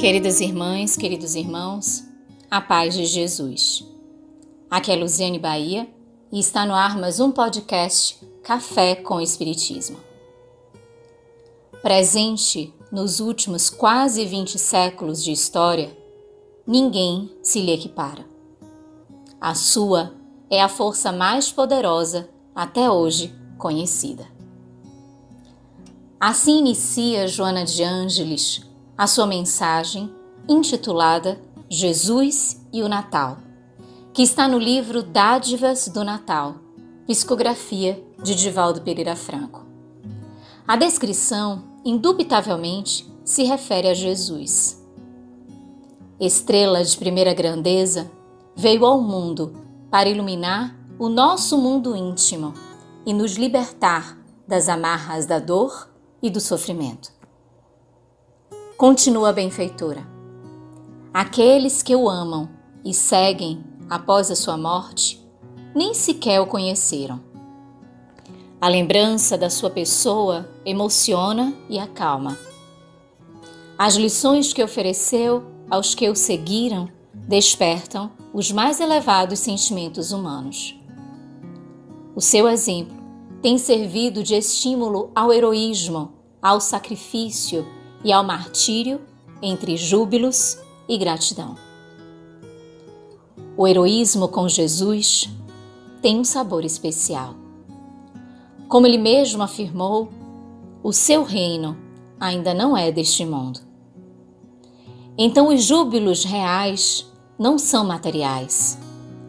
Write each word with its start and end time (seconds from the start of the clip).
Queridas 0.00 0.40
irmãs, 0.40 0.96
queridos 0.96 1.34
irmãos, 1.34 2.02
a 2.50 2.58
paz 2.58 2.94
de 2.94 3.04
Jesus. 3.04 3.86
Aqui 4.70 4.90
é 4.90 4.96
Luziane 4.96 5.38
Bahia 5.38 5.86
e 6.32 6.40
está 6.40 6.64
no 6.64 6.72
ar 6.72 6.96
mais 6.96 7.20
um 7.20 7.30
podcast 7.30 8.18
Café 8.42 8.94
com 8.94 9.20
Espiritismo. 9.20 9.98
Presente 11.82 12.72
nos 12.90 13.20
últimos 13.20 13.68
quase 13.68 14.24
20 14.24 14.58
séculos 14.58 15.22
de 15.22 15.32
história, 15.32 15.94
ninguém 16.66 17.30
se 17.42 17.60
lhe 17.60 17.72
equipara. 17.72 18.24
A 19.38 19.54
sua 19.54 20.14
é 20.48 20.62
a 20.62 20.68
força 20.70 21.12
mais 21.12 21.52
poderosa 21.52 22.26
até 22.54 22.90
hoje 22.90 23.34
conhecida. 23.58 24.26
Assim 26.18 26.58
inicia 26.58 27.28
Joana 27.28 27.66
de 27.66 27.84
Ângeles 27.84 28.69
a 29.00 29.06
sua 29.06 29.26
mensagem 29.26 30.14
intitulada 30.46 31.40
Jesus 31.70 32.60
e 32.70 32.82
o 32.82 32.88
Natal, 32.88 33.38
que 34.12 34.20
está 34.20 34.46
no 34.46 34.58
livro 34.58 35.02
Dádivas 35.02 35.88
do 35.88 36.04
Natal, 36.04 36.56
psicografia 37.06 37.98
de 38.22 38.34
Divaldo 38.34 38.82
Pereira 38.82 39.16
Franco. 39.16 39.64
A 40.68 40.76
descrição, 40.76 41.64
indubitavelmente, 41.82 43.10
se 43.24 43.42
refere 43.44 43.88
a 43.88 43.94
Jesus. 43.94 44.86
Estrela 46.20 46.84
de 46.84 46.94
primeira 46.98 47.32
grandeza, 47.32 48.10
veio 48.54 48.84
ao 48.84 49.00
mundo 49.00 49.64
para 49.90 50.10
iluminar 50.10 50.76
o 50.98 51.08
nosso 51.08 51.56
mundo 51.56 51.96
íntimo 51.96 52.52
e 53.06 53.14
nos 53.14 53.36
libertar 53.36 54.18
das 54.46 54.68
amarras 54.68 55.24
da 55.24 55.38
dor 55.38 55.88
e 56.22 56.28
do 56.28 56.38
sofrimento. 56.38 57.18
Continua 58.80 59.28
a 59.28 59.32
benfeitora. 59.34 60.08
Aqueles 61.12 61.82
que 61.82 61.94
o 61.94 62.08
amam 62.08 62.48
e 62.82 62.94
seguem 62.94 63.62
após 63.90 64.30
a 64.30 64.34
sua 64.34 64.56
morte, 64.56 65.22
nem 65.74 65.92
sequer 65.92 66.40
o 66.40 66.46
conheceram. 66.46 67.20
A 68.58 68.68
lembrança 68.68 69.36
da 69.36 69.50
sua 69.50 69.68
pessoa 69.68 70.48
emociona 70.64 71.52
e 71.68 71.78
acalma. 71.78 72.38
As 73.76 73.96
lições 73.96 74.54
que 74.54 74.64
ofereceu 74.64 75.44
aos 75.68 75.94
que 75.94 76.08
o 76.08 76.16
seguiram 76.16 76.88
despertam 77.12 78.10
os 78.32 78.50
mais 78.50 78.80
elevados 78.80 79.40
sentimentos 79.40 80.10
humanos. 80.10 80.74
O 82.16 82.20
seu 82.22 82.48
exemplo 82.48 82.96
tem 83.42 83.58
servido 83.58 84.22
de 84.22 84.34
estímulo 84.36 85.10
ao 85.14 85.30
heroísmo, 85.30 86.14
ao 86.40 86.62
sacrifício 86.62 87.78
e 88.04 88.12
ao 88.12 88.24
martírio 88.24 89.00
entre 89.42 89.76
júbilos 89.76 90.58
e 90.88 90.96
gratidão. 90.98 91.56
O 93.56 93.66
heroísmo 93.66 94.28
com 94.28 94.48
Jesus 94.48 95.28
tem 96.00 96.18
um 96.18 96.24
sabor 96.24 96.64
especial. 96.64 97.34
Como 98.68 98.86
ele 98.86 98.98
mesmo 98.98 99.42
afirmou, 99.42 100.08
o 100.82 100.92
seu 100.92 101.22
reino 101.24 101.76
ainda 102.18 102.54
não 102.54 102.76
é 102.76 102.90
deste 102.90 103.24
mundo. 103.24 103.60
Então, 105.18 105.48
os 105.48 105.64
júbilos 105.64 106.24
reais 106.24 107.06
não 107.38 107.58
são 107.58 107.84
materiais 107.84 108.78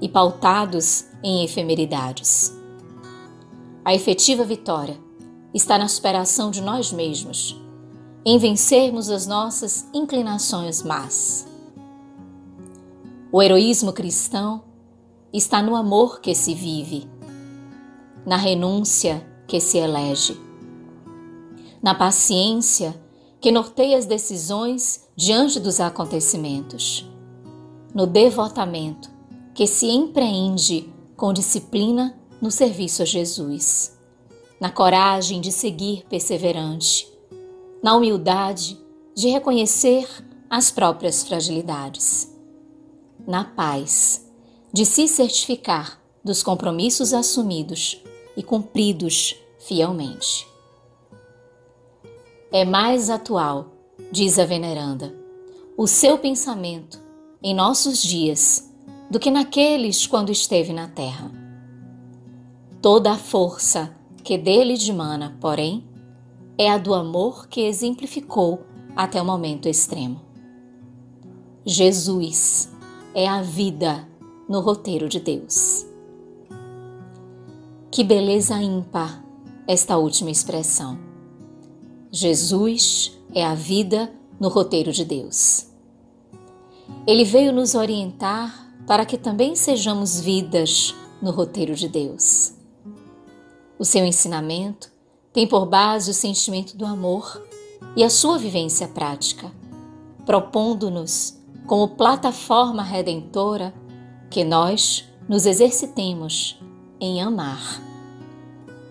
e 0.00 0.08
pautados 0.08 1.06
em 1.22 1.44
efemeridades. 1.44 2.56
A 3.84 3.94
efetiva 3.94 4.44
vitória 4.44 4.98
está 5.52 5.76
na 5.76 5.88
superação 5.88 6.50
de 6.50 6.62
nós 6.62 6.90
mesmos 6.90 7.62
em 8.26 8.38
vencermos 8.38 9.10
as 9.10 9.26
nossas 9.26 9.86
inclinações 9.92 10.82
más. 10.82 11.46
O 13.30 13.42
heroísmo 13.42 13.92
cristão 13.92 14.62
está 15.30 15.60
no 15.60 15.76
amor 15.76 16.20
que 16.20 16.34
se 16.34 16.54
vive, 16.54 17.06
na 18.24 18.36
renúncia 18.36 19.26
que 19.46 19.60
se 19.60 19.76
elege, 19.76 20.40
na 21.82 21.94
paciência 21.94 22.98
que 23.40 23.52
norteia 23.52 23.98
as 23.98 24.06
decisões 24.06 25.06
diante 25.14 25.60
dos 25.60 25.78
acontecimentos, 25.78 27.06
no 27.92 28.06
devotamento 28.06 29.10
que 29.52 29.66
se 29.66 29.86
empreende 29.86 30.90
com 31.14 31.30
disciplina 31.30 32.18
no 32.40 32.50
serviço 32.50 33.02
a 33.02 33.04
Jesus, 33.04 33.98
na 34.58 34.70
coragem 34.70 35.42
de 35.42 35.52
seguir 35.52 36.06
perseverante 36.08 37.13
na 37.84 37.94
humildade 37.94 38.80
de 39.14 39.28
reconhecer 39.28 40.08
as 40.48 40.70
próprias 40.70 41.22
fragilidades, 41.22 42.34
na 43.26 43.44
paz 43.44 44.26
de 44.72 44.86
se 44.86 45.06
certificar 45.06 46.00
dos 46.24 46.42
compromissos 46.42 47.12
assumidos 47.12 48.02
e 48.34 48.42
cumpridos 48.42 49.36
fielmente. 49.58 50.48
É 52.50 52.64
mais 52.64 53.10
atual, 53.10 53.74
diz 54.10 54.38
a 54.38 54.46
veneranda, 54.46 55.14
o 55.76 55.86
seu 55.86 56.16
pensamento 56.16 56.98
em 57.42 57.54
nossos 57.54 58.02
dias 58.02 58.66
do 59.10 59.20
que 59.20 59.30
naqueles 59.30 60.06
quando 60.06 60.32
esteve 60.32 60.72
na 60.72 60.88
terra. 60.88 61.30
Toda 62.80 63.12
a 63.12 63.18
força 63.18 63.94
que 64.22 64.38
dele 64.38 64.78
dimana, 64.78 65.36
porém, 65.38 65.86
é 66.56 66.70
a 66.70 66.78
do 66.78 66.94
amor 66.94 67.48
que 67.48 67.62
exemplificou 67.62 68.64
até 68.94 69.20
o 69.20 69.24
momento 69.24 69.68
extremo. 69.68 70.20
Jesus 71.66 72.70
é 73.14 73.26
a 73.26 73.42
vida 73.42 74.08
no 74.48 74.60
roteiro 74.60 75.08
de 75.08 75.18
Deus. 75.18 75.86
Que 77.90 78.04
beleza 78.04 78.60
ímpar 78.62 79.24
esta 79.66 79.96
última 79.96 80.30
expressão. 80.30 80.98
Jesus 82.10 83.18
é 83.34 83.44
a 83.44 83.54
vida 83.54 84.12
no 84.38 84.48
roteiro 84.48 84.92
de 84.92 85.04
Deus. 85.04 85.66
Ele 87.06 87.24
veio 87.24 87.52
nos 87.52 87.74
orientar 87.74 88.72
para 88.86 89.04
que 89.04 89.16
também 89.16 89.56
sejamos 89.56 90.20
vidas 90.20 90.94
no 91.20 91.30
roteiro 91.30 91.74
de 91.74 91.88
Deus. 91.88 92.52
O 93.78 93.84
seu 93.84 94.04
ensinamento 94.04 94.93
tem 95.34 95.48
por 95.48 95.66
base 95.66 96.12
o 96.12 96.14
sentimento 96.14 96.76
do 96.76 96.86
amor 96.86 97.44
e 97.96 98.04
a 98.04 98.08
sua 98.08 98.38
vivência 98.38 98.86
prática, 98.86 99.50
propondo-nos, 100.24 101.36
como 101.66 101.88
plataforma 101.88 102.84
redentora, 102.84 103.74
que 104.30 104.44
nós 104.44 105.04
nos 105.28 105.44
exercitemos 105.44 106.62
em 107.00 107.20
amar, 107.20 107.82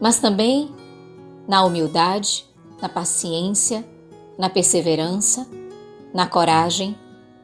mas 0.00 0.20
também 0.20 0.70
na 1.46 1.64
humildade, 1.64 2.46
na 2.80 2.88
paciência, 2.88 3.84
na 4.38 4.48
perseverança, 4.48 5.44
na 6.14 6.26
coragem, 6.26 6.96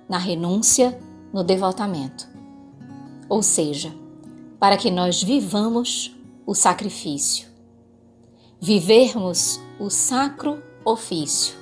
na 0.09 0.19
renúncia, 0.19 0.97
no 1.33 1.43
devotamento. 1.43 2.29
Ou 3.29 3.43
seja, 3.43 3.93
para 4.61 4.77
que 4.77 4.91
nós 4.91 5.21
vivamos 5.21 6.15
o 6.47 6.55
sacrifício, 6.55 7.54
vivermos 8.65 9.61
o 9.79 9.91
sacro 9.91 10.63
ofício, 10.87 11.55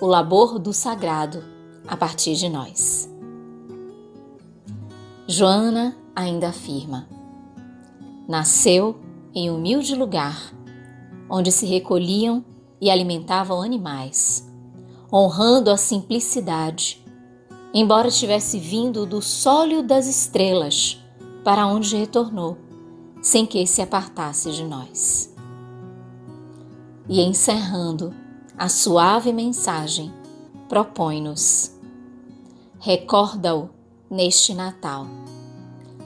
o 0.00 0.06
labor 0.06 0.60
do 0.60 0.72
sagrado 0.72 1.42
a 1.88 1.96
partir 1.96 2.36
de 2.36 2.48
nós. 2.48 3.12
Joana 5.26 5.96
ainda 6.14 6.50
afirma: 6.50 7.08
nasceu 8.28 8.96
em 9.34 9.50
humilde 9.50 9.96
lugar, 9.96 10.54
onde 11.28 11.50
se 11.50 11.66
recolhiam 11.66 12.44
e 12.80 12.90
alimentavam 12.90 13.60
animais, 13.60 14.48
honrando 15.12 15.68
a 15.68 15.76
simplicidade, 15.76 17.04
embora 17.74 18.08
tivesse 18.08 18.60
vindo 18.60 19.04
do 19.04 19.20
sólio 19.20 19.82
das 19.82 20.06
estrelas, 20.06 20.96
para 21.42 21.66
onde 21.66 21.96
retornou, 21.96 22.56
sem 23.20 23.44
que 23.44 23.66
se 23.66 23.82
apartasse 23.82 24.52
de 24.52 24.62
nós 24.62 25.33
e 27.08 27.20
encerrando 27.20 28.14
a 28.56 28.68
suave 28.68 29.32
mensagem, 29.32 30.12
propõe-nos: 30.68 31.72
recorda-o 32.78 33.70
neste 34.10 34.54
Natal, 34.54 35.06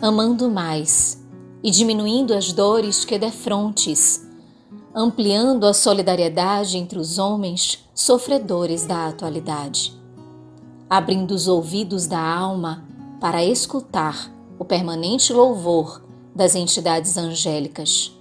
amando 0.00 0.50
mais 0.50 1.24
e 1.62 1.70
diminuindo 1.70 2.34
as 2.34 2.52
dores 2.52 3.04
que 3.04 3.18
defrontes, 3.18 4.26
ampliando 4.94 5.66
a 5.66 5.74
solidariedade 5.74 6.76
entre 6.76 6.98
os 6.98 7.18
homens 7.18 7.84
sofredores 7.94 8.86
da 8.86 9.08
atualidade, 9.08 9.96
abrindo 10.88 11.32
os 11.32 11.48
ouvidos 11.48 12.06
da 12.06 12.20
alma 12.20 12.84
para 13.20 13.44
escutar 13.44 14.32
o 14.58 14.64
permanente 14.64 15.32
louvor 15.32 16.02
das 16.34 16.54
entidades 16.54 17.16
angélicas 17.16 18.17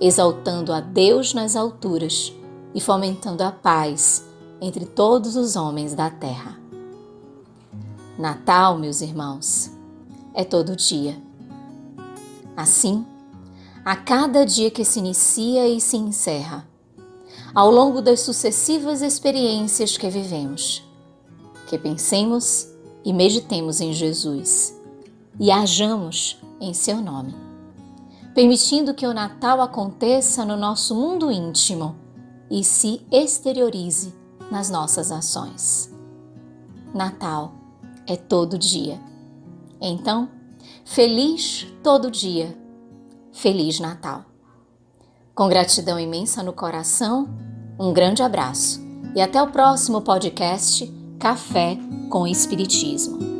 exaltando 0.00 0.72
a 0.72 0.80
Deus 0.80 1.34
nas 1.34 1.54
alturas 1.54 2.32
e 2.74 2.80
fomentando 2.80 3.42
a 3.42 3.52
paz 3.52 4.24
entre 4.60 4.86
todos 4.86 5.36
os 5.36 5.56
homens 5.56 5.94
da 5.94 6.10
terra. 6.10 6.58
Natal, 8.18 8.78
meus 8.78 9.00
irmãos, 9.00 9.70
é 10.34 10.44
todo 10.44 10.76
dia. 10.76 11.20
Assim, 12.56 13.04
a 13.84 13.96
cada 13.96 14.44
dia 14.44 14.70
que 14.70 14.84
se 14.84 14.98
inicia 14.98 15.68
e 15.68 15.80
se 15.80 15.96
encerra, 15.96 16.68
ao 17.54 17.70
longo 17.70 18.00
das 18.00 18.20
sucessivas 18.20 19.02
experiências 19.02 19.96
que 19.96 20.08
vivemos, 20.08 20.82
que 21.66 21.78
pensemos 21.78 22.68
e 23.04 23.12
meditemos 23.12 23.80
em 23.80 23.92
Jesus 23.92 24.78
e 25.38 25.50
hajamos 25.50 26.38
em 26.60 26.74
seu 26.74 27.00
nome, 27.00 27.34
permitindo 28.34 28.94
que 28.94 29.06
o 29.06 29.14
Natal 29.14 29.60
aconteça 29.60 30.44
no 30.44 30.56
nosso 30.56 30.94
mundo 30.94 31.30
íntimo 31.30 31.96
e 32.50 32.64
se 32.64 33.00
exteriorize 33.10 34.14
nas 34.50 34.70
nossas 34.70 35.12
ações. 35.12 35.92
Natal 36.94 37.52
é 38.06 38.16
todo 38.16 38.58
dia. 38.58 39.00
Então, 39.80 40.28
feliz 40.84 41.66
todo 41.82 42.10
dia. 42.10 42.56
Feliz 43.32 43.78
Natal. 43.78 44.24
Com 45.34 45.48
gratidão 45.48 45.98
imensa 45.98 46.42
no 46.42 46.52
coração, 46.52 47.28
um 47.78 47.92
grande 47.92 48.22
abraço 48.22 48.80
e 49.14 49.20
até 49.20 49.42
o 49.42 49.50
próximo 49.50 50.02
podcast 50.02 50.92
Café 51.18 51.78
com 52.10 52.26
Espiritismo. 52.26 53.39